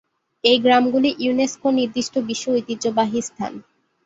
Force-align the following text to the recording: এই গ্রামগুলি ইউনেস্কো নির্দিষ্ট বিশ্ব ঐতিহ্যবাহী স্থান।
এই 0.43 0.57
গ্রামগুলি 0.59 1.09
ইউনেস্কো 1.19 1.67
নির্দিষ্ট 1.71 2.13
বিশ্ব 2.29 2.45
ঐতিহ্যবাহী 2.51 3.19
স্থান। 3.21 3.53